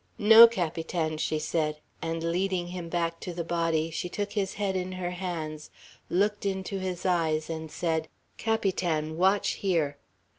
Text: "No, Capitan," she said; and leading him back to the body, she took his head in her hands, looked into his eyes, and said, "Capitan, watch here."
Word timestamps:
"No, 0.17 0.47
Capitan," 0.47 1.17
she 1.19 1.37
said; 1.37 1.77
and 2.01 2.23
leading 2.23 2.69
him 2.69 2.89
back 2.89 3.19
to 3.19 3.33
the 3.35 3.43
body, 3.43 3.91
she 3.91 4.09
took 4.09 4.31
his 4.33 4.55
head 4.55 4.75
in 4.75 4.93
her 4.93 5.11
hands, 5.11 5.69
looked 6.09 6.43
into 6.43 6.79
his 6.79 7.05
eyes, 7.05 7.51
and 7.51 7.69
said, 7.69 8.07
"Capitan, 8.37 9.15
watch 9.15 9.49
here." 9.61 9.97